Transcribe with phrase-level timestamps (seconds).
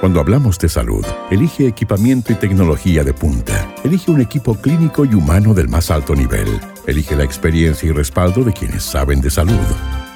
[0.00, 3.74] Cuando hablamos de salud, elige equipamiento y tecnología de punta.
[3.82, 6.60] Elige un equipo clínico y humano del más alto nivel.
[6.86, 9.58] Elige la experiencia y respaldo de quienes saben de salud.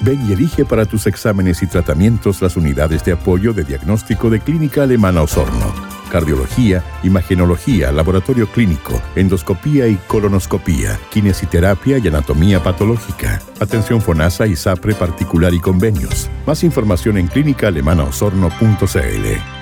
[0.00, 4.38] Ven y elige para tus exámenes y tratamientos las unidades de apoyo de diagnóstico de
[4.38, 5.72] Clínica Alemana Osorno.
[6.12, 13.42] Cardiología, imagenología, laboratorio clínico, endoscopía y colonoscopía, kinesiterapia y anatomía patológica.
[13.58, 16.30] Atención FONASA y SAPRE particular y convenios.
[16.46, 19.61] Más información en clínicaalemanaosorno.cl.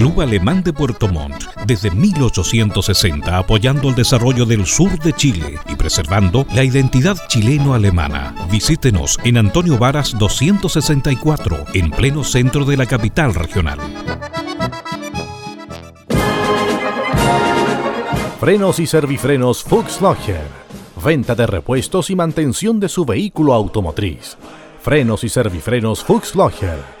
[0.00, 5.76] Club Alemán de Puerto Montt, desde 1860 apoyando el desarrollo del sur de Chile y
[5.76, 8.34] preservando la identidad chileno-alemana.
[8.50, 13.78] Visítenos en Antonio Varas 264, en pleno centro de la capital regional.
[18.40, 20.46] Frenos y servifrenos Fuchs Logger.
[21.04, 24.38] Venta de repuestos y mantención de su vehículo automotriz.
[24.80, 27.00] Frenos y servifrenos Fuchs Logger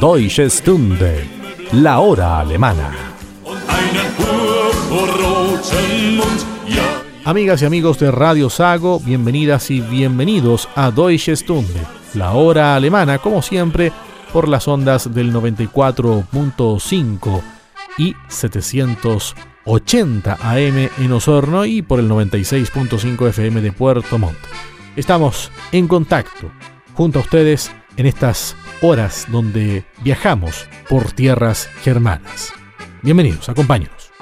[0.00, 1.24] Deutsche Stunde,
[1.72, 2.92] la hora alemana.
[7.24, 11.80] Amigas y amigos de Radio Sago, bienvenidas y bienvenidos a Deutsche Stunde,
[12.14, 13.92] la hora alemana, como siempre,
[14.32, 17.40] por las ondas del 94.5
[17.96, 24.38] y 780 AM en Osorno y por el 96.5 FM de Puerto Montt.
[24.96, 26.50] Estamos en contacto
[26.94, 28.56] junto a ustedes en estas
[28.86, 32.52] horas donde viajamos por tierras germanas.
[33.02, 34.12] Bienvenidos, acompáñenos.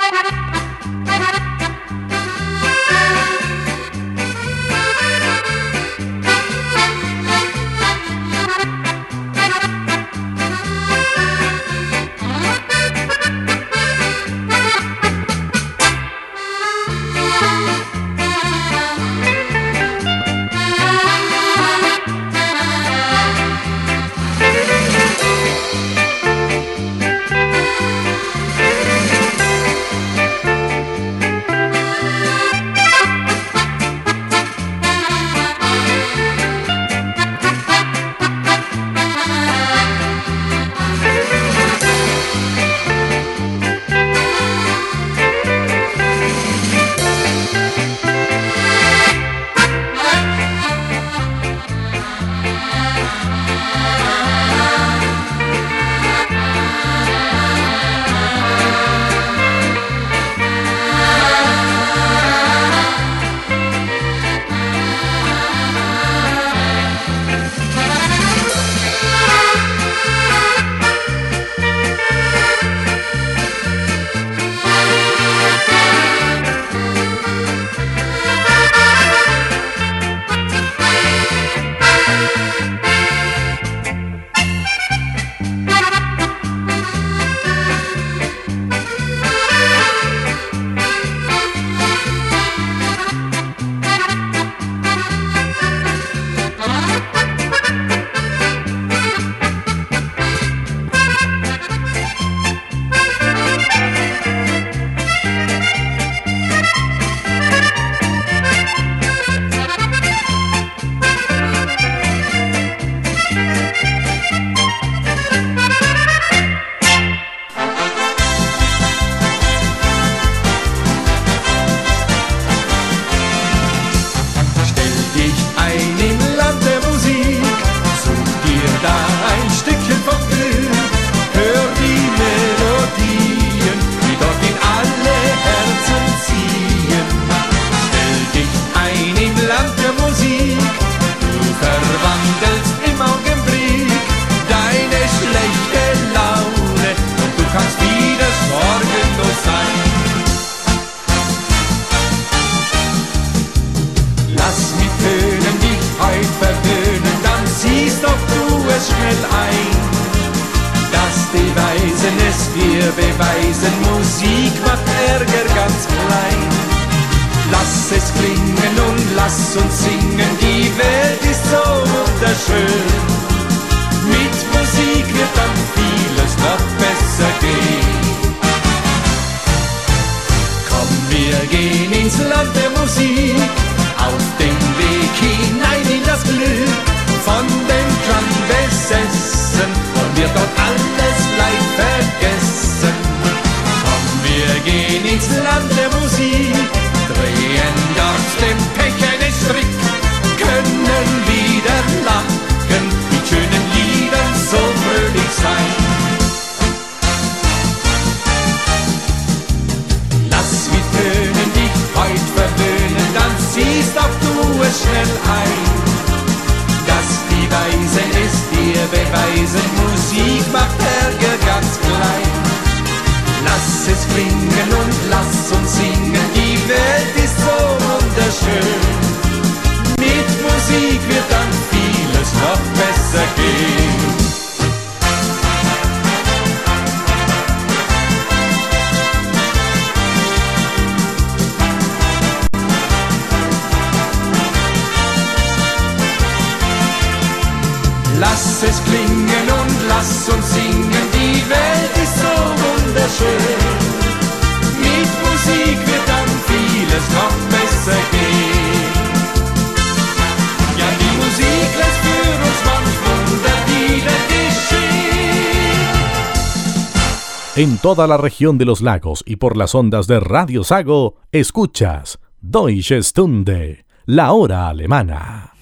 [267.62, 272.18] En toda la región de los lagos y por las ondas de Radio Sago, escuchas
[272.40, 275.52] Deutsche Stunde, la hora alemana.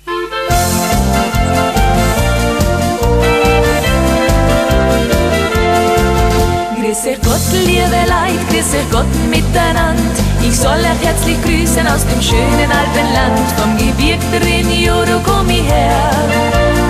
[6.78, 10.02] Grüß euch Gott, liebe Leid, grüß euch Gott miteinander.
[10.42, 13.38] Ich soll euch herzlich grüßen aus dem schönen Alpenland.
[13.58, 16.10] Vom Gebirg der Juro komm her.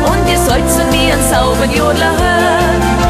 [0.07, 3.10] Und ihr sollt zu mir einen sauberen Jodler hören.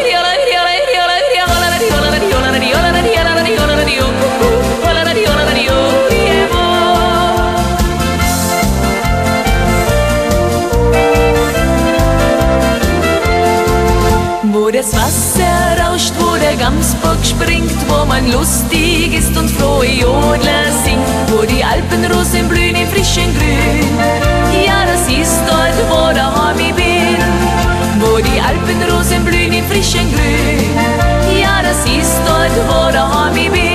[16.51, 22.75] der Gamsbock springt, wo man lustig ist und frohe Jodler singt, wo die Alpenrosen blühen
[22.75, 23.87] im frischen Grün.
[24.65, 27.17] Ja, das ist dort, wo daheim ich bin,
[27.99, 31.39] wo die Alpenrosen blühen im frischen Grün.
[31.39, 33.70] Ja, das ist dort, wo daheim ich bin.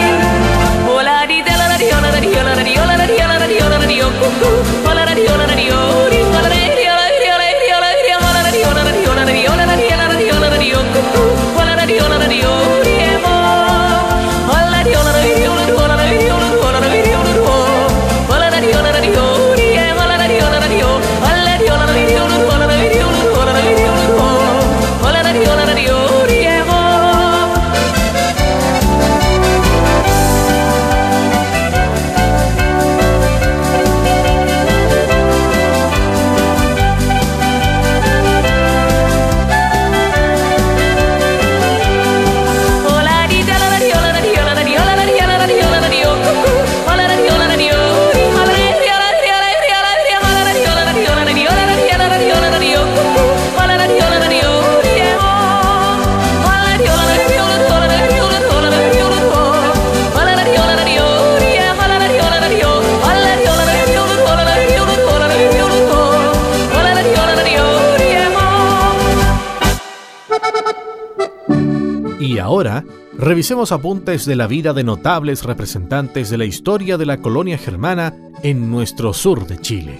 [73.37, 78.15] Revisemos apuntes de la vida de notables representantes de la historia de la colonia germana
[78.43, 79.99] en nuestro sur de Chile.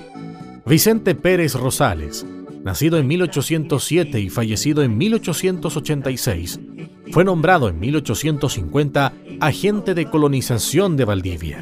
[0.65, 2.25] Vicente Pérez Rosales,
[2.65, 6.61] nacido en 1807 y fallecido en 1886,
[7.13, 11.59] fue nombrado en 1850 agente de colonización de Valdivia.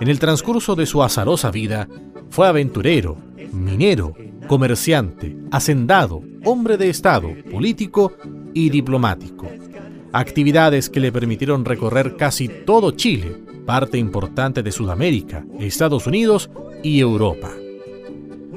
[0.00, 1.88] En el transcurso de su azarosa vida,
[2.30, 3.16] fue aventurero,
[3.52, 4.14] minero,
[4.46, 8.12] comerciante, hacendado, hombre de Estado, político
[8.54, 9.31] y diplomático.
[10.12, 16.50] Actividades que le permitieron recorrer casi todo Chile, parte importante de Sudamérica, Estados Unidos
[16.82, 17.50] y Europa.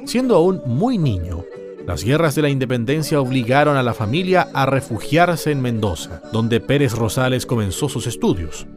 [0.06, 1.46] Siendo aún muy niño,
[1.88, 6.94] las guerras de la independencia obligaron a la familia a refugiarse en Mendoza, donde Pérez
[6.94, 8.68] Rosales comenzó sus estudios.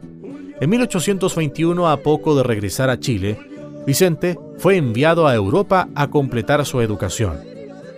[0.61, 3.38] En 1821, a poco de regresar a Chile,
[3.87, 7.38] Vicente fue enviado a Europa a completar su educación.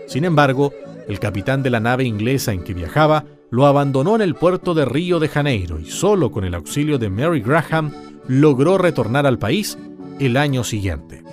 [0.07, 0.73] Sin embargo,
[1.09, 4.85] el capitán de la nave inglesa en que viajaba lo abandonó en el puerto de
[4.85, 7.93] Río de Janeiro y solo con el auxilio de Mary Graham
[8.29, 9.77] logró retornar al país
[10.19, 11.25] el año siguiente.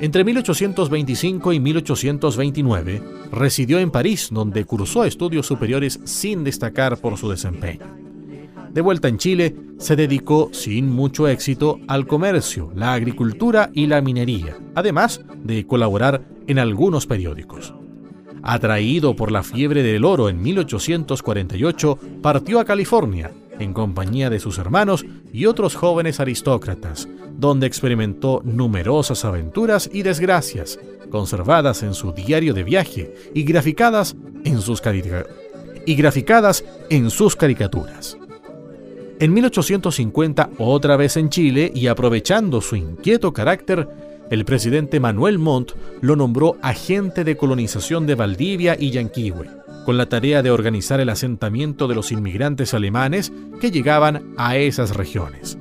[0.00, 3.02] Entre 1825 y 1829
[3.32, 7.86] residió en París, donde cursó estudios superiores sin destacar por su desempeño.
[8.72, 14.00] De vuelta en Chile, se dedicó sin mucho éxito al comercio, la agricultura y la
[14.00, 17.74] minería, además de colaborar en algunos periódicos.
[18.50, 24.56] Atraído por la fiebre del oro en 1848, partió a California en compañía de sus
[24.56, 32.54] hermanos y otros jóvenes aristócratas, donde experimentó numerosas aventuras y desgracias, conservadas en su diario
[32.54, 34.80] de viaje y graficadas en sus,
[36.88, 38.16] en sus caricaturas.
[39.20, 45.72] En 1850, otra vez en Chile y aprovechando su inquieto carácter, el presidente Manuel Montt
[46.00, 49.46] lo nombró agente de colonización de Valdivia y Yanquihue,
[49.84, 54.94] con la tarea de organizar el asentamiento de los inmigrantes alemanes que llegaban a esas
[54.94, 55.56] regiones.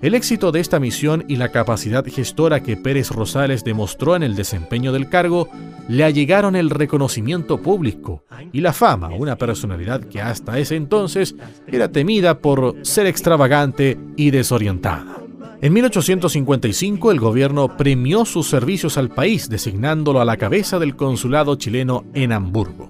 [0.00, 4.36] El éxito de esta misión y la capacidad gestora que Pérez Rosales demostró en el
[4.36, 5.48] desempeño del cargo
[5.88, 11.34] le allegaron el reconocimiento público y la fama, una personalidad que hasta ese entonces
[11.66, 15.27] era temida por ser extravagante y desorientada.
[15.60, 21.56] En 1855 el gobierno premió sus servicios al país designándolo a la cabeza del consulado
[21.56, 22.88] chileno en Hamburgo.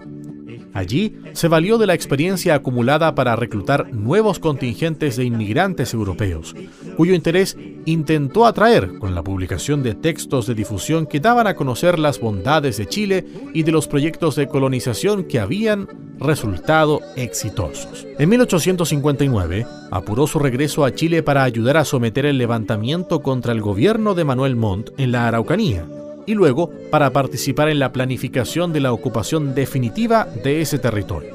[0.74, 6.54] Allí se valió de la experiencia acumulada para reclutar nuevos contingentes de inmigrantes europeos,
[6.96, 11.98] cuyo interés intentó atraer con la publicación de textos de difusión que daban a conocer
[11.98, 18.06] las bondades de Chile y de los proyectos de colonización que habían resultado exitosos.
[18.18, 23.60] En 1859 apuró su regreso a Chile para ayudar a someter el levantamiento contra el
[23.60, 25.86] gobierno de Manuel Montt en la Araucanía
[26.28, 31.34] y luego para participar en la planificación de la ocupación definitiva de ese territorio.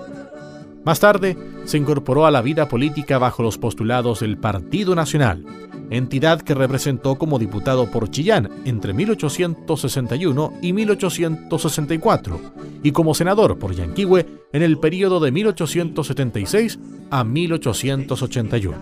[0.85, 1.35] Más tarde,
[1.65, 5.43] se incorporó a la vida política bajo los postulados del Partido Nacional,
[5.89, 12.39] entidad que representó como diputado por Chillán entre 1861 y 1864,
[12.83, 16.77] y como senador por Yanquihue en el periodo de 1876
[17.09, 18.77] a 1881.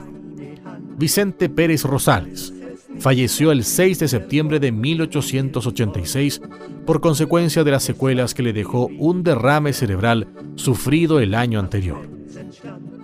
[0.97, 2.53] Vicente Pérez Rosales,
[3.01, 6.41] falleció el 6 de septiembre de 1886
[6.85, 12.07] por consecuencia de las secuelas que le dejó un derrame cerebral sufrido el año anterior.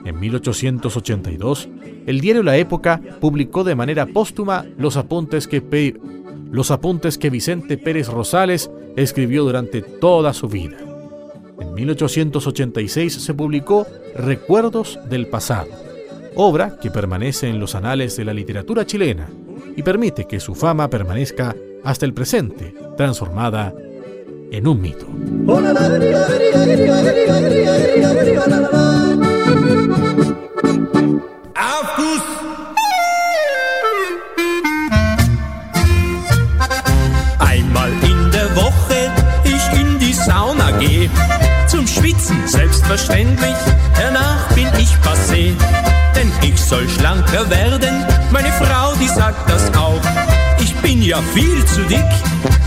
[0.06, 1.68] En 1882,
[2.06, 6.00] el diario La Época publicó de manera póstuma los apuntes que,
[6.52, 10.78] los apuntes que Vicente Pérez Rosales escribió durante toda su vida.
[11.60, 15.70] En 1886 se publicó Recuerdos del Pasado,
[16.36, 19.28] obra que permanece en los anales de la literatura chilena
[19.78, 23.74] y permite que su fama permanezca hasta el presente, transformada
[24.52, 25.06] en un mito.
[37.40, 39.12] Einmal in der Woche
[39.46, 41.10] ich in die Sauna gehe,
[41.68, 43.56] zum Schwitzen selbstverständlich,
[43.96, 45.54] danach bin ich passé
[46.68, 48.06] soll schlanker werden.
[48.32, 50.02] Meine Frau, die sagt das auch.
[50.60, 52.12] Ich bin ja viel zu dick,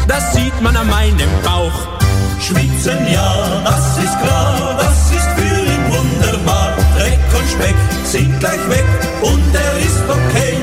[0.09, 2.00] das sieht man an meinem Bauch.
[2.40, 6.73] Schwitzen, ja, das ist klar, das ist für ihn wunderbar.
[6.97, 8.87] Dreck und Speck sind gleich weg
[9.21, 10.57] und er ist okay.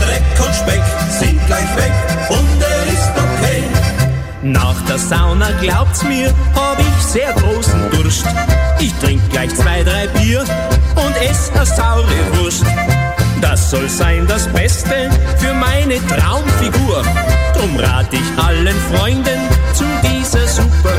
[0.00, 0.84] Dreck und Speck
[1.20, 1.92] sind gleich weg
[2.30, 3.62] und er ist okay.
[4.42, 7.55] Nach der Sauna glaubt's mir, hab ich sehr großen
[8.16, 8.26] Durst.
[8.80, 10.40] Ich trink gleich zwei, drei Bier
[10.94, 12.64] und ess a saure Wurst.
[13.40, 17.02] Das soll sein das Beste für meine Traumfigur.
[17.54, 19.40] Drum rat ich allen Freunden
[19.74, 20.92] zu dieser super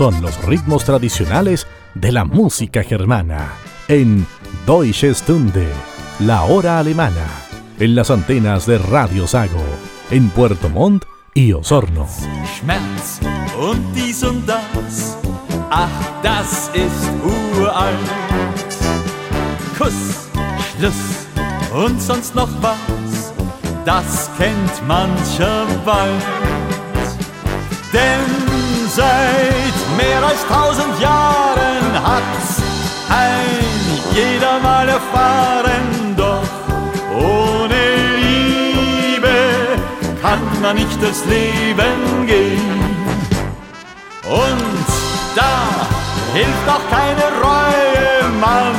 [0.00, 3.52] son los ritmos tradicionales de la música germana
[3.86, 4.26] en
[4.66, 5.68] Deutsche Stunde,
[6.20, 7.26] la hora alemana,
[7.78, 9.62] en las antenas de Radio Sago,
[10.10, 12.08] en Puerto Montt y Osorno.
[12.46, 13.20] Schmerz
[13.60, 15.18] und dies und das,
[15.68, 17.94] ach, das ist uralt.
[19.76, 20.30] Kuss,
[20.78, 21.26] Schluss
[21.74, 23.34] und sonst noch was,
[23.84, 26.24] das kennt mancher bald.
[27.92, 28.50] Denn
[28.92, 29.69] Seit
[30.00, 32.50] mehr als tausend Jahren hat's
[33.08, 33.60] ein
[34.14, 36.50] jeder mal erfahren, doch
[37.14, 37.82] ohne
[38.18, 39.36] Liebe
[40.22, 42.80] kann man nicht durchs Leben gehen.
[44.24, 44.86] Und
[45.34, 45.54] da
[46.34, 48.74] hilft auch keine Reue, man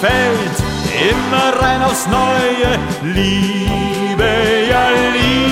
[0.00, 0.58] fällt
[1.12, 2.68] immer rein aufs Neue.
[3.02, 4.30] Liebe,
[4.70, 5.50] ja Liebe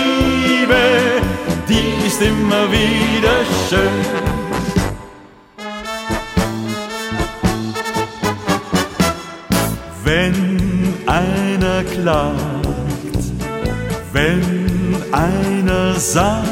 [1.69, 4.38] die ist immer wieder schön.
[10.09, 12.37] Wenn einer klagt,
[14.13, 16.49] wenn einer sagt,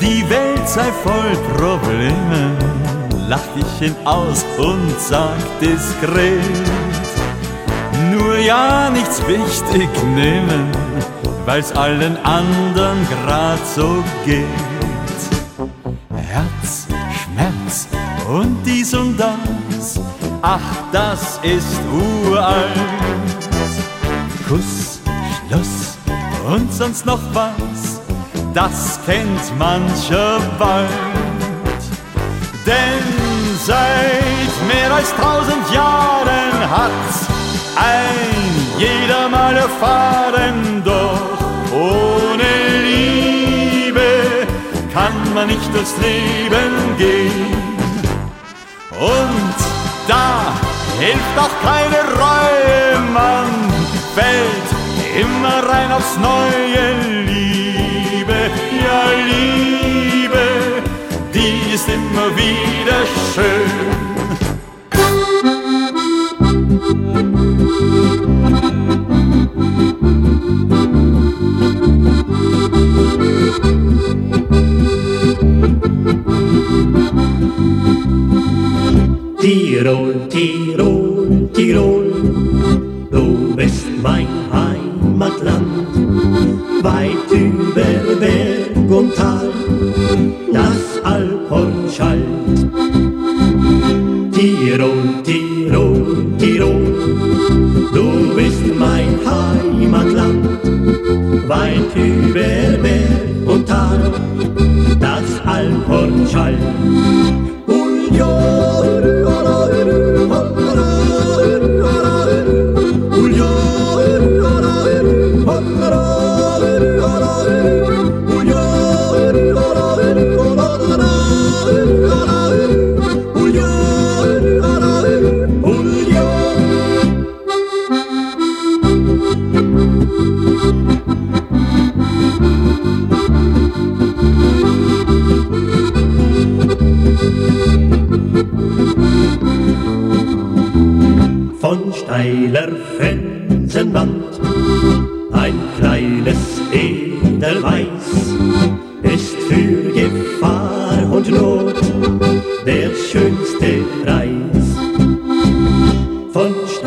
[0.00, 2.56] die Welt sei voll Probleme,
[3.28, 6.40] lach ich ihn aus und sag diskret,
[8.12, 10.70] nur ja nichts wichtig nehmen
[11.50, 14.44] weil's allen anderen grad so geht.
[16.14, 16.86] Herz,
[17.20, 17.88] Schmerz
[18.28, 19.98] und dies und das,
[20.42, 20.60] ach,
[20.92, 22.70] das ist uralt.
[24.48, 25.00] Kuss,
[25.48, 25.98] Schluss
[26.46, 28.00] und sonst noch was,
[28.54, 30.88] das kennt mancher bald.
[32.66, 33.04] Denn
[33.64, 37.26] seit mehr als tausend Jahren hat's
[37.76, 38.40] ein
[38.78, 41.38] jeder mal erfahren, doch
[41.72, 42.50] ohne
[42.82, 44.46] Liebe
[44.92, 47.54] kann man nicht durchs Leben gehen.
[48.98, 49.59] Und
[51.00, 53.48] hilft auch keine Reue, man
[54.14, 54.68] fällt
[55.18, 56.84] immer rein aufs neue
[57.24, 58.38] Liebe,
[58.84, 60.46] ja Liebe,
[61.34, 63.00] die ist immer wieder
[63.34, 63.99] schön.
[79.80, 82.12] Tirol, Tirol, Tirol,
[83.10, 85.86] du bist mein Heimatland,
[86.82, 89.48] weit über Berg und Tal,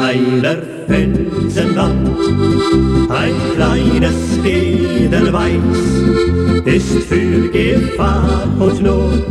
[0.04, 2.10] Von steiler Felsenwand,
[3.10, 5.54] ein kleines Edelweiß
[6.66, 9.24] ist für Gefahr und Not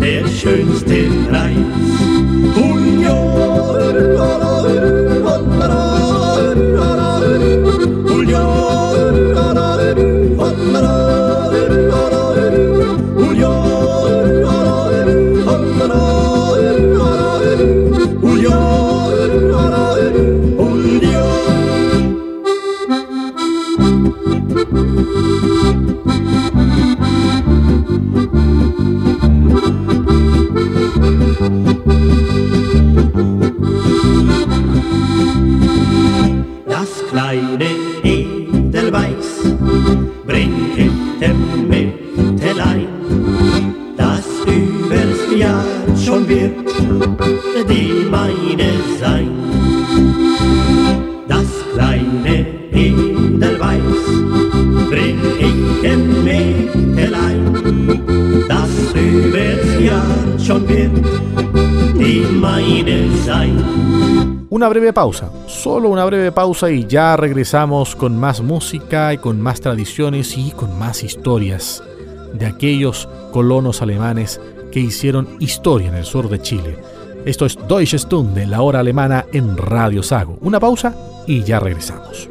[0.00, 1.52] der schönste Preis.
[2.54, 4.31] kleine
[64.82, 69.60] breve pausa, solo una breve pausa y ya regresamos con más música y con más
[69.60, 71.84] tradiciones y con más historias
[72.32, 74.40] de aquellos colonos alemanes
[74.72, 76.78] que hicieron historia en el sur de Chile.
[77.24, 80.36] Esto es Deutsche Stunde, la hora alemana en Radio Sago.
[80.40, 80.96] Una pausa
[81.28, 82.28] y ya regresamos.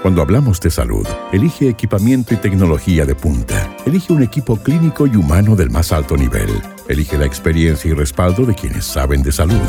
[0.00, 3.76] Cuando hablamos de salud, elige equipamiento y tecnología de punta.
[3.84, 6.48] Elige un equipo clínico y humano del más alto nivel.
[6.90, 9.60] Elige la experiencia y respaldo de quienes saben de salud.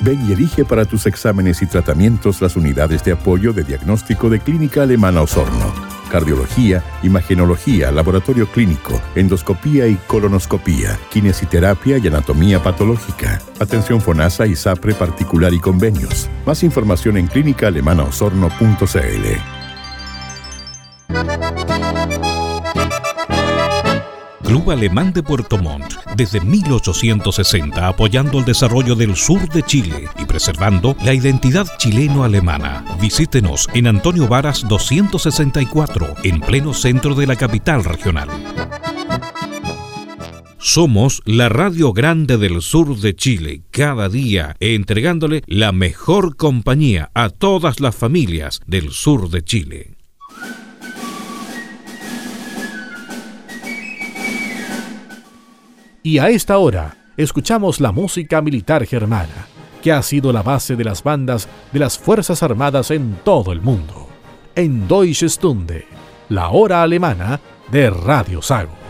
[0.00, 4.40] Ven y elige para tus exámenes y tratamientos las unidades de apoyo de diagnóstico de
[4.40, 5.70] Clínica Alemana Osorno.
[6.10, 14.94] Cardiología, imagenología, laboratorio clínico, endoscopía y colonoscopía, kinesiterapia y anatomía patológica, atención FONASA y SAPRE
[14.94, 16.30] particular y convenios.
[16.46, 19.51] Más información en clínicaalemanaosorno.cl.
[24.52, 30.26] Club Alemán de Puerto Montt, desde 1860 apoyando el desarrollo del sur de Chile y
[30.26, 32.84] preservando la identidad chileno-alemana.
[33.00, 38.28] Visítenos en Antonio Varas 264, en pleno centro de la capital regional.
[40.58, 47.30] Somos la radio grande del sur de Chile, cada día entregándole la mejor compañía a
[47.30, 49.91] todas las familias del sur de Chile.
[56.04, 59.46] Y a esta hora escuchamos la música militar germana,
[59.82, 63.60] que ha sido la base de las bandas de las Fuerzas Armadas en todo el
[63.60, 64.08] mundo.
[64.56, 65.86] En Deutsche Stunde,
[66.28, 68.81] la hora alemana de Radio Sago.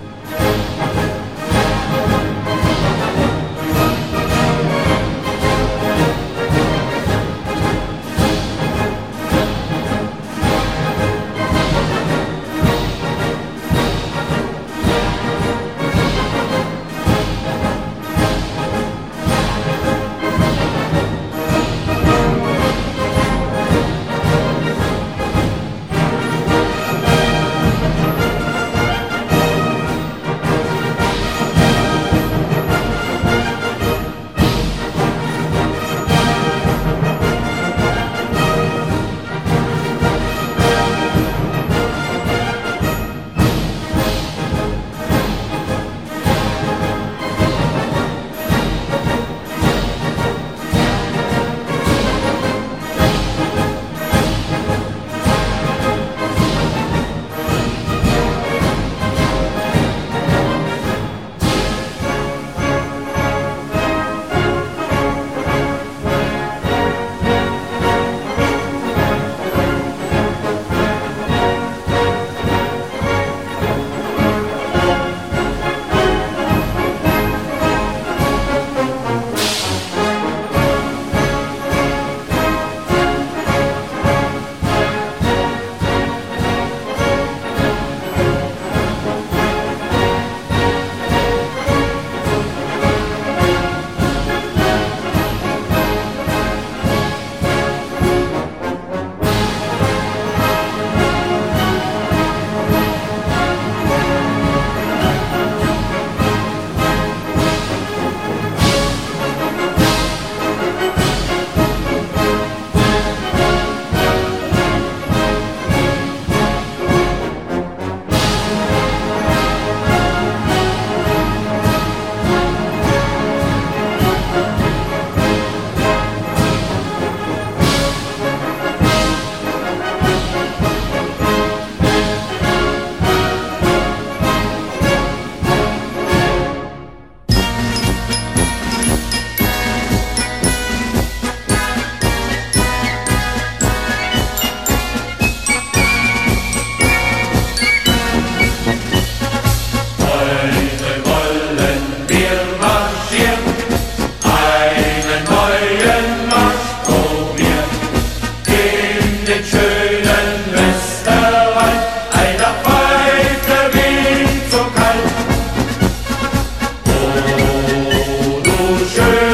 [168.92, 169.31] schön.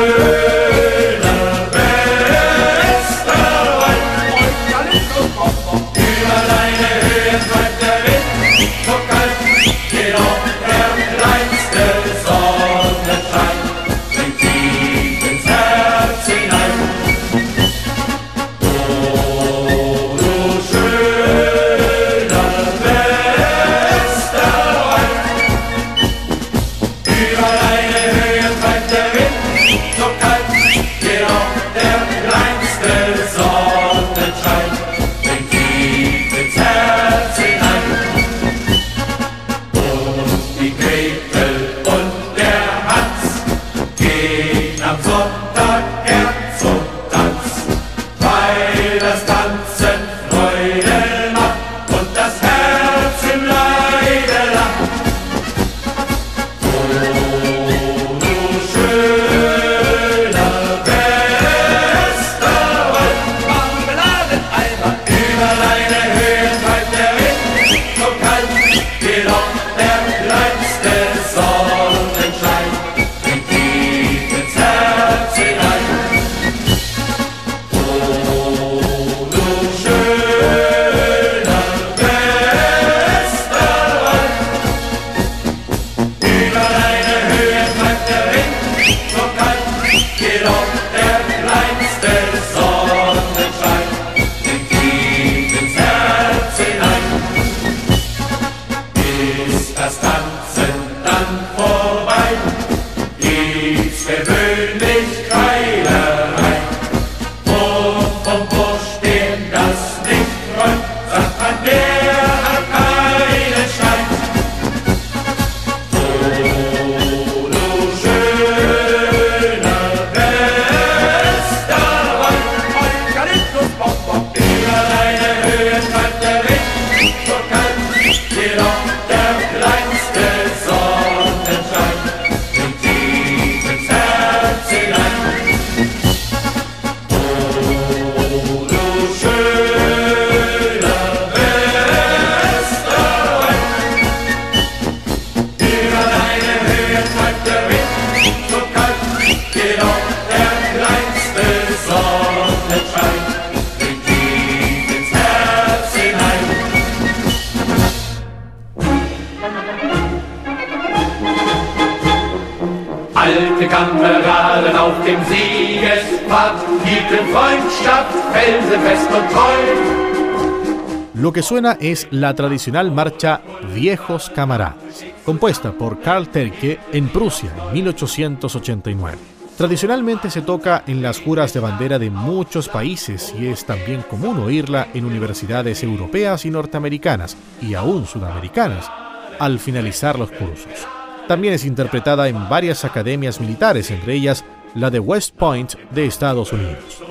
[171.48, 173.40] Suena es la tradicional marcha
[173.74, 179.16] Viejos Camaradas, compuesta por Karl Terke en Prusia en 1889.
[179.56, 184.40] Tradicionalmente se toca en las juras de bandera de muchos países y es también común
[184.40, 188.90] oírla en universidades europeas y norteamericanas y aún sudamericanas
[189.38, 190.86] al finalizar los cursos.
[191.28, 196.52] También es interpretada en varias academias militares, entre ellas la de West Point de Estados
[196.52, 197.02] Unidos.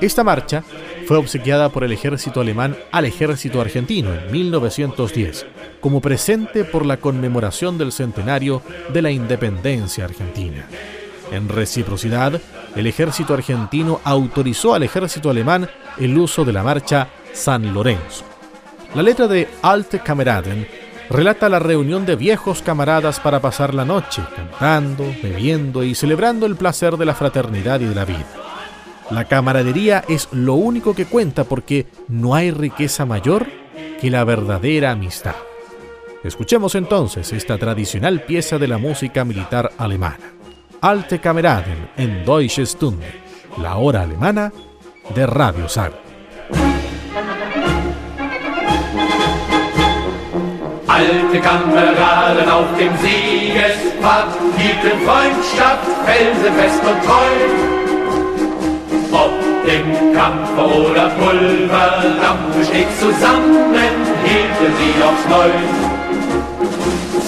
[0.00, 0.64] Esta marcha
[1.10, 5.44] fue obsequiada por el ejército alemán al ejército argentino en 1910
[5.80, 10.66] como presente por la conmemoración del centenario de la independencia argentina.
[11.32, 12.40] En reciprocidad,
[12.76, 15.68] el ejército argentino autorizó al ejército alemán
[15.98, 18.24] el uso de la marcha San Lorenzo.
[18.94, 20.68] La letra de Alte Kameraden
[21.10, 26.54] relata la reunión de viejos camaradas para pasar la noche, cantando, bebiendo y celebrando el
[26.54, 28.49] placer de la fraternidad y de la vida.
[29.10, 33.46] La camaradería es lo único que cuenta porque no hay riqueza mayor
[34.00, 35.34] que la verdadera amistad.
[36.22, 40.34] Escuchemos entonces esta tradicional pieza de la música militar alemana.
[40.80, 43.06] Alte Kameraden en Deutsche Stunde,
[43.60, 44.52] la hora alemana
[45.14, 45.92] de Radio Sag.
[50.86, 57.79] Alte Kameraden auf dem Siegespfad hielten Freundschaft felsenfest und treu.
[59.64, 63.74] Im Kampf oder Pulverdampf stets zusammen
[64.24, 66.00] hielten sie aufs Neue.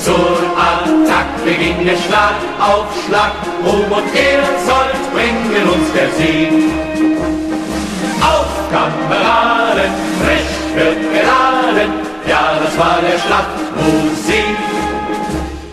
[0.03, 3.33] Zur Attacke ging der Schlag auf Schlag,
[3.65, 6.73] Ruhm und Ehrzold bringen uns der Sieg.
[8.23, 9.93] Auf Kameraden,
[10.27, 11.93] recht wird geladen,
[12.27, 14.57] ja, das war der Schlachtmusik.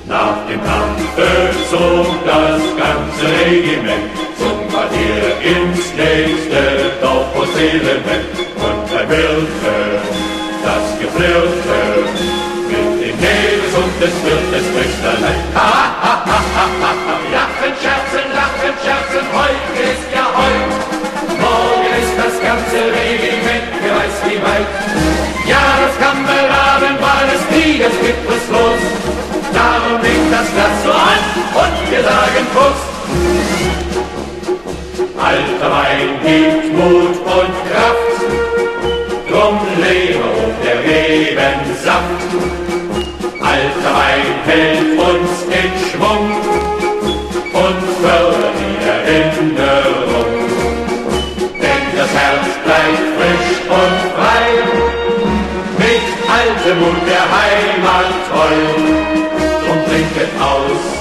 [0.08, 6.62] Nach dem Kampfe zog das ganze Regiment zum Quartier ins nächste
[7.02, 9.76] Dorf und Seelenbett und ein Wirte,
[10.64, 11.80] das Geflirte,
[13.20, 15.44] Neves und des Wirtes Töchterlein.
[15.54, 15.72] Ha,
[16.04, 17.16] ha, ha, ha, ha, ha.
[17.36, 20.72] Lachen, scherzen, lachen, scherzen, heute ist ja heut.
[21.44, 24.70] Morgen ist das ganze Regiment gereist wie weit.
[25.52, 27.92] Ja, das Kameraden war des Kriegers
[28.52, 28.82] los.
[29.52, 31.22] Darum liegt das Glas so an
[31.60, 33.79] und wir sagen Prost.
[35.22, 38.20] Alter Wein gibt Mut und Kraft,
[39.30, 42.60] drum lebe hoch der Rebensaft
[43.60, 46.26] alter Wein hält uns in Schwung
[47.64, 50.32] und fördert die Erinnerung.
[51.64, 54.46] Denn das Herz bleibt frisch und frei,
[55.78, 56.06] mit
[56.38, 58.58] altem Mut der Heimat treu.
[59.72, 60.99] Und trinket aus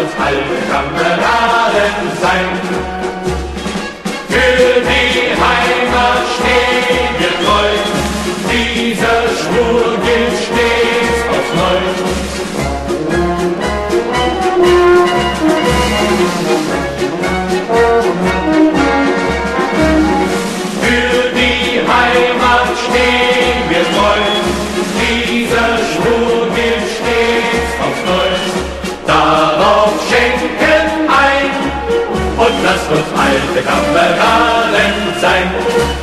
[0.00, 2.48] uns alte Kameraden sein.
[4.28, 5.59] Für die Heimat
[33.30, 35.99] alte Kameraden sein.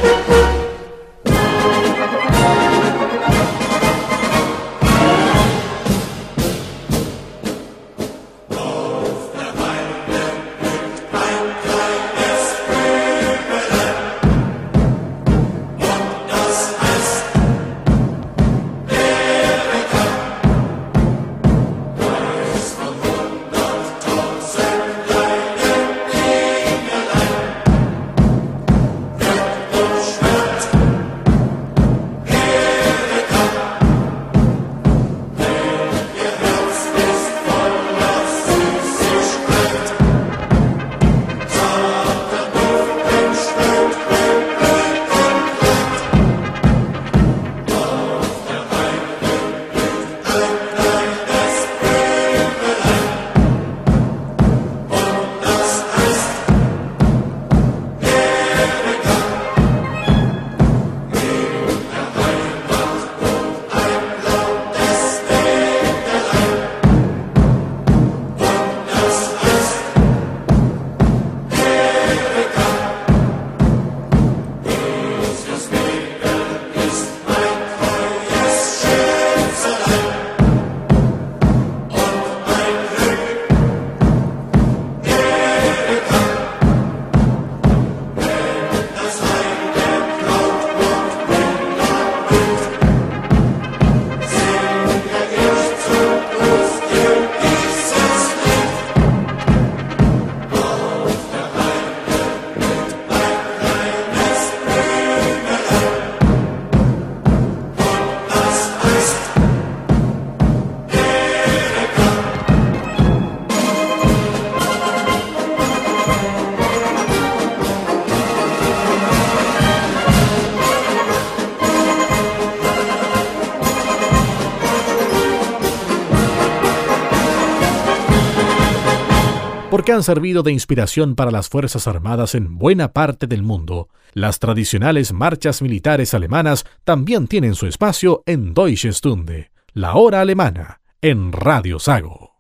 [129.88, 133.88] Porque han servido de inspiración para las Fuerzas Armadas en buena parte del mundo.
[134.12, 140.82] Las tradicionales marchas militares alemanas también tienen su espacio en Deutsche Stunde, la hora alemana,
[141.02, 142.34] en Radio Sago.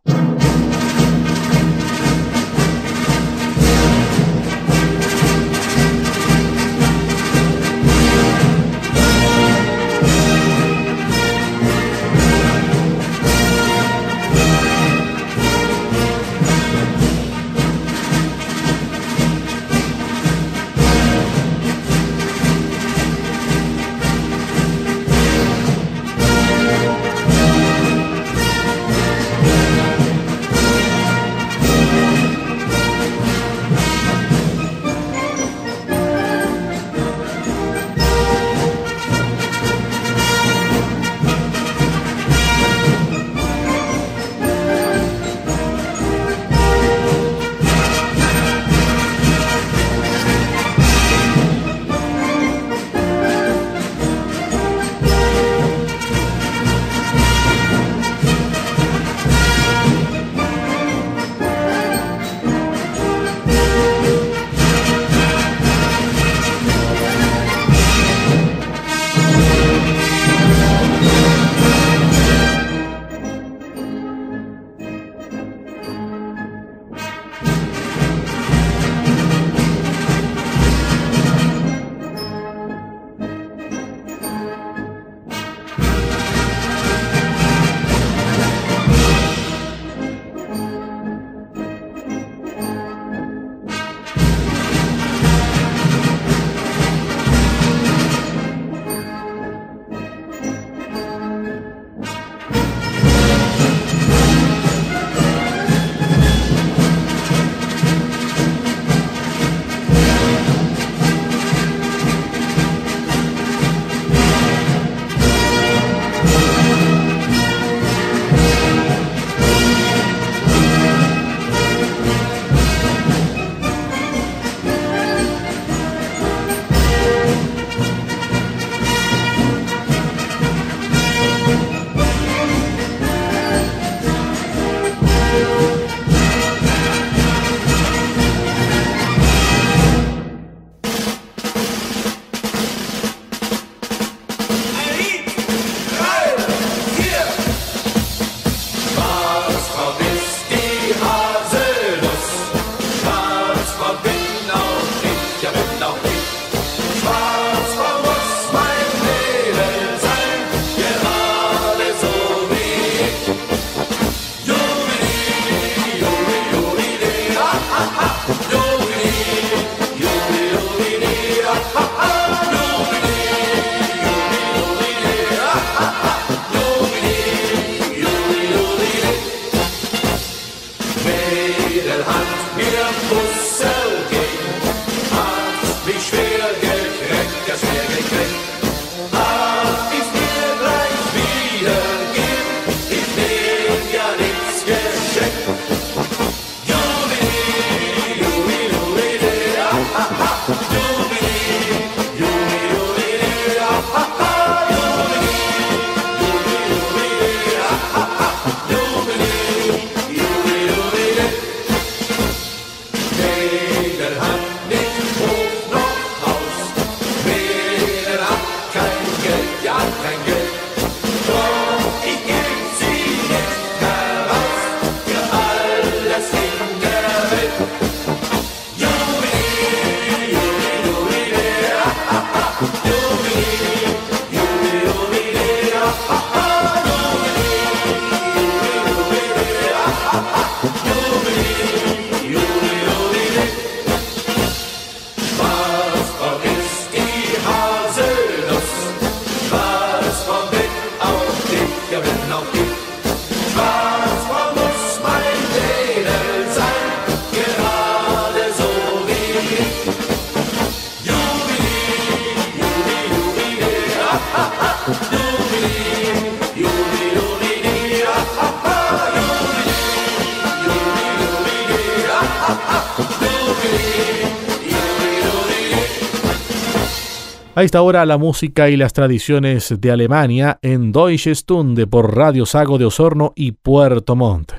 [277.57, 282.45] A esta hora la música y las tradiciones de Alemania en Deutsche Stunde por Radio
[282.45, 284.51] Sago de Osorno y Puerto Montt.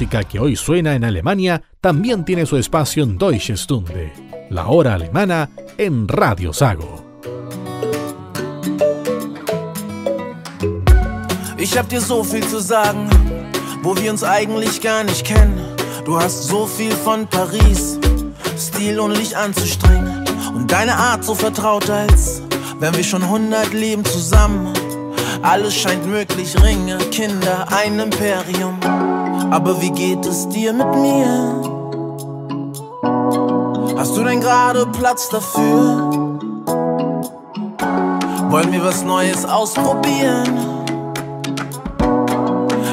[0.00, 4.10] Música que hoy suena en Alemania también tiene su espacio en Deutsche Stunde,
[4.48, 7.04] la hora alemana en Radio Sago.
[11.58, 13.10] Ich hab dir so viel zu sagen,
[13.82, 15.60] wo wir uns eigentlich gar nicht kennen.
[16.06, 17.98] Du hast so viel von Paris,
[18.56, 20.24] Stil und Licht anzustrengen.
[20.54, 22.40] Und deine Art so vertraut, als
[22.78, 24.72] wären wir schon 100 Leben zusammen.
[25.42, 28.80] Alles scheint möglich, Ringe, Kinder, ein Imperium.
[29.50, 31.62] Aber wie geht es dir mit mir?
[33.96, 36.38] Hast du denn gerade Platz dafür?
[38.48, 40.56] Wollen wir was Neues ausprobieren?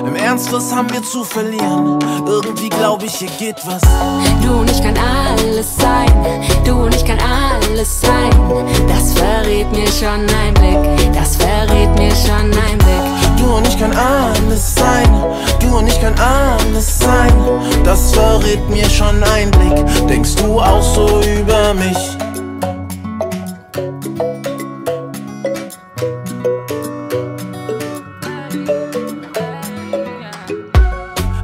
[0.06, 2.00] Im Ernst, was haben wir zu verlieren?
[2.26, 3.82] Irgendwie glaube ich, hier geht was.
[4.44, 6.12] Du und ich kann alles sein,
[6.66, 8.32] du und ich kann alles sein.
[8.88, 13.27] Das verrät mir schon ein Blick, das verrät mir schon ein Blick.
[13.38, 15.10] Du und ich kann alles sein,
[15.60, 17.34] du und ich kann alles sein.
[17.84, 20.08] Das verrät mir schon ein Blick.
[20.08, 21.98] Denkst du auch so über mich?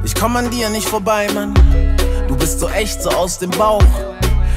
[0.04, 1.54] Ich komm an dir nicht vorbei, Mann.
[2.28, 3.82] Du bist so echt, so aus dem Bauch.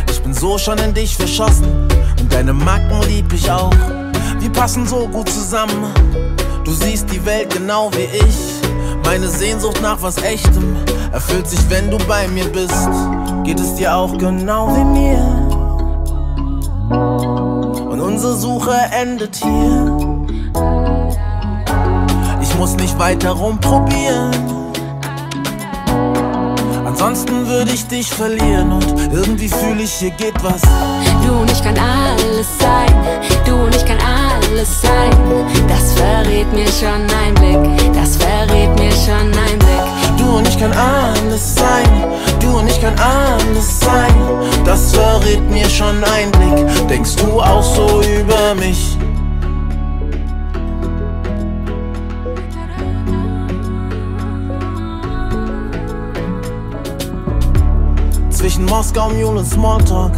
[0.09, 1.87] Ich bin so schon in dich verschossen.
[2.19, 3.73] Und deine Macken lieb ich auch.
[4.39, 5.85] Wir passen so gut zusammen.
[7.37, 8.61] Welt genau wie ich.
[9.05, 10.75] Meine Sehnsucht nach was Echtem
[11.11, 12.89] erfüllt sich, wenn du bei mir bist.
[13.43, 15.19] Geht es dir auch genau wie mir?
[17.91, 20.17] Und unsere Suche endet hier.
[22.41, 24.31] Ich muss nicht weiter rumprobieren.
[26.85, 30.61] Ansonsten würde ich dich verlieren und irgendwie fühle ich, hier geht was.
[31.25, 32.95] Du und ich kann alles sein,
[33.45, 35.11] du und ich kann alles sein.
[35.67, 40.17] Das verrät mir schon ein Blick, das verrät mir schon ein Blick.
[40.17, 41.89] Du und ich kann alles sein,
[42.39, 44.15] du und ich kann alles sein.
[44.65, 46.87] Das verrät mir schon ein Blick.
[46.89, 48.97] Denkst du auch so über mich?
[58.29, 60.11] Zwischen Moskau, Mule und Smalltalk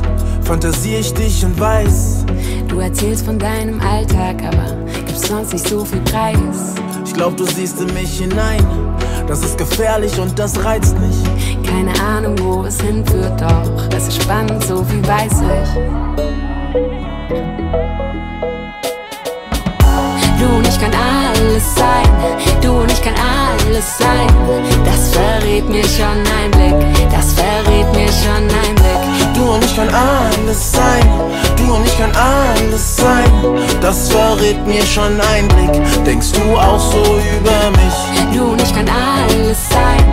[0.50, 2.26] fantasiere ich dich und weiß.
[2.68, 4.76] Du erzählst von deinem Alltag, aber
[5.06, 6.74] gibst sonst nicht so viel Preis.
[7.06, 8.66] Ich glaub, du siehst in mich hinein.
[9.28, 11.16] Das ist gefährlich und das reizt mich.
[11.70, 15.70] Keine Ahnung, wo es hinführt, doch es ist spannend, so viel weiß ich.
[20.39, 22.10] Du und ich kann alles sein,
[22.60, 24.28] du und ich kann alles sein.
[24.84, 29.29] Das verrät mir schon ein Blick, das verrät mir schon ein Blick.
[29.40, 31.10] Du und ich kann alles sein,
[31.56, 33.32] du und ich kann alles sein.
[33.80, 35.82] Das verrät mir schon ein Blick.
[36.06, 38.38] Denkst du auch so über mich?
[38.38, 40.04] Du und ich kann alles sein,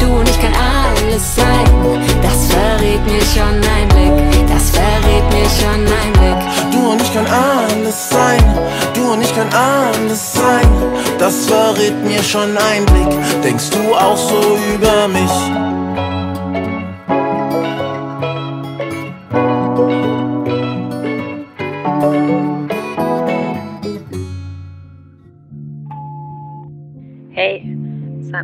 [0.00, 1.64] du und ich kann alles sein.
[2.22, 6.72] Das verrät mir schon ein Blick, das verrät mir schon ein Blick.
[6.72, 8.42] Du und ich kann alles sein,
[8.94, 10.68] du und ich kann alles sein.
[11.20, 13.42] Das verrät mir schon ein Blick.
[13.44, 16.11] Denkst du auch so über mich?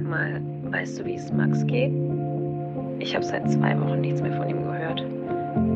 [0.09, 0.41] Mal,
[0.71, 1.93] weißt du, wie es Max geht?
[2.99, 5.05] Ich habe seit zwei Wochen nichts mehr von ihm gehört.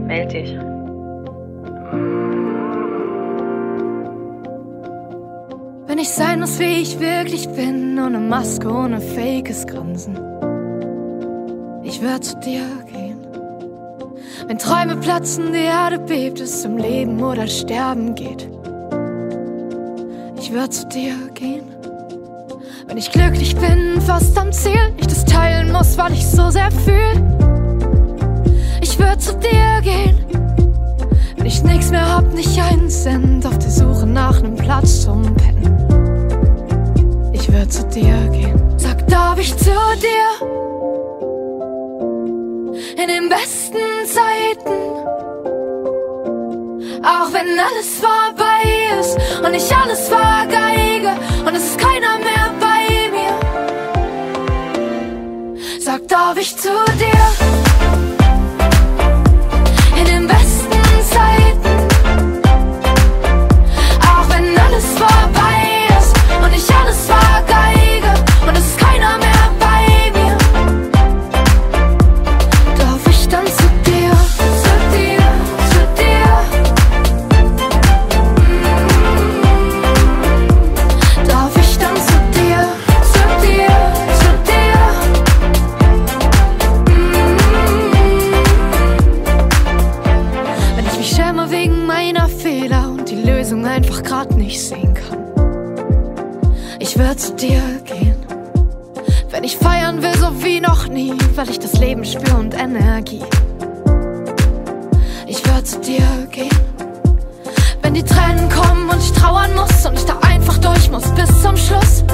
[0.07, 0.57] Meld dich.
[5.87, 10.17] Wenn ich sein muss, wie ich wirklich bin, ohne Maske, ohne fakes Grinsen.
[11.83, 13.19] Ich würde zu dir gehen.
[14.47, 18.49] Wenn Träume platzen, die Erde bebt, es um Leben oder Sterben geht.
[20.39, 21.72] Ich würde zu dir gehen.
[22.93, 26.71] Wenn ich glücklich bin, fast am Ziel, ich das teilen muss, weil ich so sehr
[26.71, 27.15] fühl.
[28.83, 30.19] Ich würde zu dir gehen.
[31.39, 35.23] Wenn ich nichts mehr hab, nicht einen Cent, auf der Suche nach nem Platz zum
[35.37, 35.73] Pennen.
[37.33, 38.61] Ich würde zu dir gehen.
[38.77, 40.47] Sag, darf ich zu dir?
[43.03, 44.71] In den besten Zeiten.
[47.03, 51.09] Auch wenn alles vorbei ist und ich alles vergeige
[51.47, 52.12] und es ist keiner
[55.93, 57.62] Sag, darf ich zu dir?
[99.43, 103.25] Wenn ich feiern will, so wie noch nie, weil ich das Leben spür und Energie.
[105.27, 106.49] Ich würde zu dir gehen.
[107.83, 111.43] Wenn die Tränen kommen und ich trauern muss und ich da einfach durch muss bis
[111.43, 112.05] zum Schluss.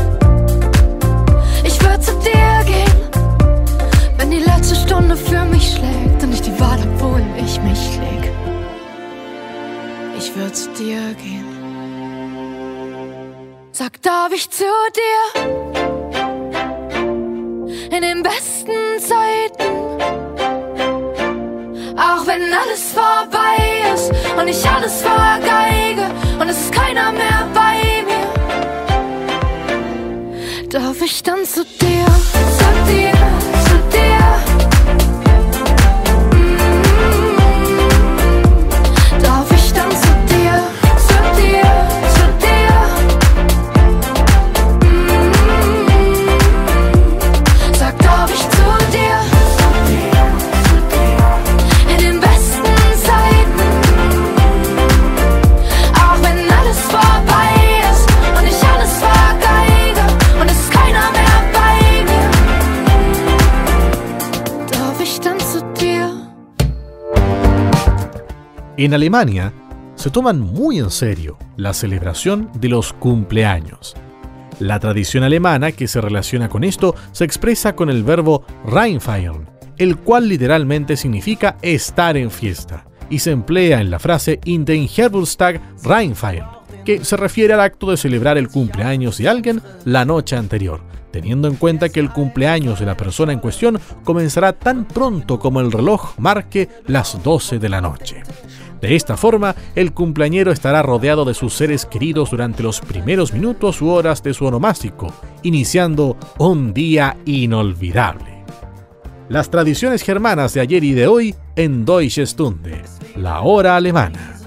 [1.65, 2.97] Ich würde zu dir gehen.
[4.17, 7.99] Wenn die letzte Stunde für mich schlägt und ich die Wahl hab, wohin ich mich
[7.99, 8.33] leg.
[10.17, 11.45] Ich würde zu dir gehen.
[13.73, 14.65] Sag, darf ich zu
[14.97, 15.98] dir?
[17.91, 18.71] In den besten
[19.01, 19.73] Zeiten.
[21.97, 23.57] Auch wenn alles vorbei
[23.95, 28.29] ist und ich alles vergeige und es ist keiner mehr bei mir,
[30.69, 32.07] darf ich dann zu dir,
[32.59, 33.18] zu dir,
[68.79, 69.53] En Alemania
[69.97, 73.97] se toman muy en serio la celebración de los cumpleaños.
[74.61, 79.97] La tradición alemana que se relaciona con esto se expresa con el verbo Reinfeiern, el
[79.97, 85.61] cual literalmente significa estar en fiesta, y se emplea en la frase In den Geburtstag
[85.83, 86.47] Reinfeiern,
[86.85, 91.49] que se refiere al acto de celebrar el cumpleaños de alguien la noche anterior, teniendo
[91.49, 95.73] en cuenta que el cumpleaños de la persona en cuestión comenzará tan pronto como el
[95.73, 98.23] reloj marque las 12 de la noche.
[98.81, 103.83] De esta forma, el cumpleañero estará rodeado de sus seres queridos durante los primeros minutos
[103.83, 105.13] u horas de su onomástico,
[105.43, 108.45] iniciando un día inolvidable.
[109.29, 112.83] Las tradiciones germanas de ayer y de hoy en Deutsche Stunde,
[113.17, 114.38] la hora alemana.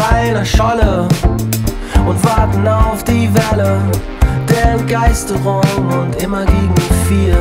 [0.00, 1.08] Eis auf einer Scholle
[2.06, 3.78] und warten auf die Welle
[4.48, 5.62] der Entgeisterung
[6.02, 6.74] und immer gegen
[7.08, 7.36] vier.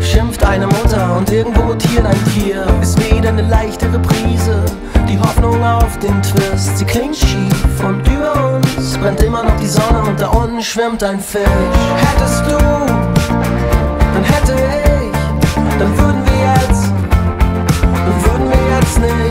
[0.00, 2.66] Schimpft eine Mutter und irgendwo rotiert ein Tier.
[2.80, 4.64] Ist wieder eine leichte Reprise,
[5.08, 6.78] die Hoffnung auf den Twist.
[6.78, 11.02] Sie klingt schief und über uns brennt immer noch die Sonne und da unten schwimmt
[11.02, 11.42] ein Fisch.
[11.96, 12.58] Hättest du,
[14.14, 16.92] dann hätte ich, dann würden wir jetzt,
[17.82, 19.27] dann würden wir jetzt nicht.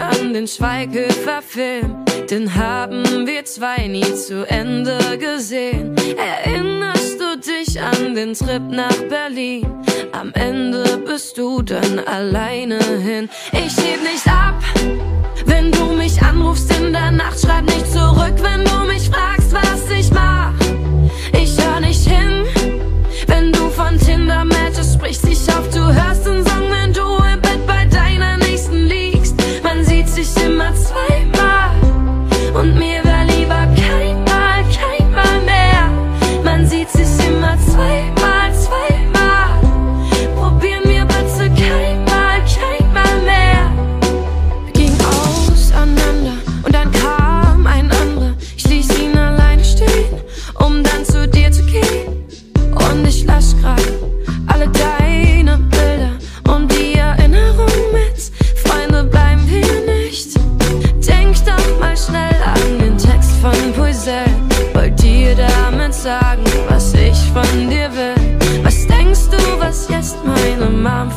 [0.00, 2.04] An den Schweighöfer-Film?
[2.30, 5.94] Den haben wir zwei nie zu Ende gesehen.
[6.16, 9.66] Erinnerst du dich an den Trip nach Berlin?
[10.12, 13.28] Am Ende bist du dann alleine hin.
[13.52, 14.62] Ich heb nicht ab,
[15.46, 17.40] wenn du mich anrufst in der Nacht.
[17.40, 20.54] Schreib nicht zurück, wenn du mich fragst, was ich mach.
[21.32, 22.44] Ich hör nicht hin,
[23.26, 24.49] wenn du von Tinder-Matches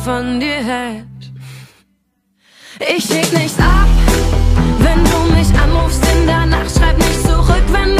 [0.04, 1.32] von dir hält?
[2.94, 3.88] Ich leg nicht ab,
[4.80, 6.70] wenn du mich anrufst in der Nacht.
[6.76, 7.93] Schreib nicht zurück, wenn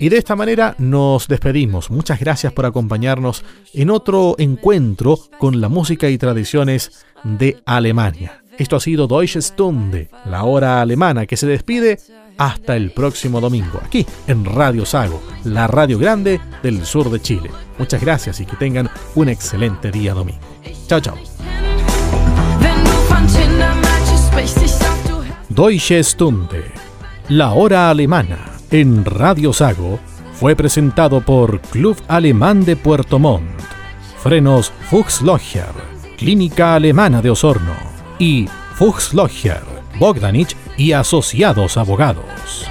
[0.00, 1.90] Y de esta manera nos despedimos.
[1.90, 3.44] Muchas gracias por acompañarnos
[3.74, 8.42] en otro encuentro con la música y tradiciones de Alemania.
[8.56, 11.98] Esto ha sido Deutsche Stunde, la hora alemana que se despide
[12.38, 17.50] hasta el próximo domingo, aquí en Radio Sago, la radio grande del sur de Chile.
[17.78, 20.40] Muchas gracias y que tengan un excelente día domingo.
[20.86, 21.16] Chao, chao.
[25.50, 26.64] Deutsche Stunde,
[27.28, 29.98] la hora alemana, en Radio Sago,
[30.34, 33.48] fue presentado por Club Alemán de Puerto Montt,
[34.22, 35.72] Frenos Fuchslocher,
[36.16, 37.74] Clínica Alemana de Osorno
[38.18, 39.62] y Fuchslocher,
[39.98, 42.66] Bogdanich y Asociados Abogados.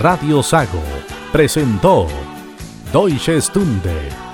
[0.00, 0.82] Radio Sago
[1.30, 2.06] presentó
[2.90, 4.08] Deutsche Stunde,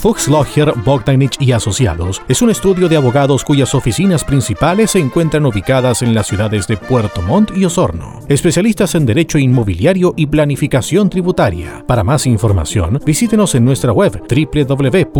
[0.00, 5.44] Fuchs Logger, Bogdanich y Asociados es un estudio de abogados cuyas oficinas principales se encuentran
[5.44, 8.20] ubicadas en las ciudades de Puerto Montt y Osorno.
[8.26, 11.84] Especialistas en derecho inmobiliario y planificación tributaria.
[11.86, 15.10] Para más información, visítenos en nuestra web www.fba.cl.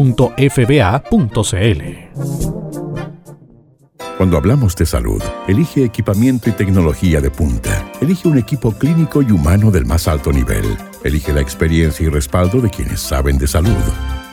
[4.17, 7.85] Cuando hablamos de salud, elige equipamiento y tecnología de punta.
[8.01, 10.65] Elige un equipo clínico y humano del más alto nivel.
[11.05, 13.77] Elige la experiencia y respaldo de quienes saben de salud.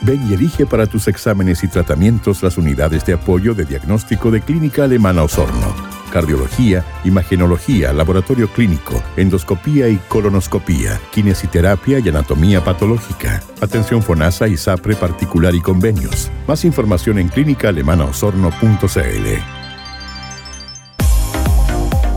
[0.02, 4.40] Ven y elige para tus exámenes y tratamientos las unidades de apoyo de diagnóstico de
[4.40, 5.74] Clínica Alemana Osorno.
[6.12, 13.42] Cardiología, imagenología, laboratorio clínico, endoscopía y colonoscopía, kinesiterapia y anatomía patológica.
[13.60, 16.30] Atención FONASA y SAPRE particular y convenios.
[16.46, 19.26] Más información en clínicaalemanaosorno.cl.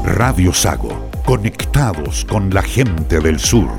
[0.06, 3.70] Radio Sago, conectados con la gente del sur.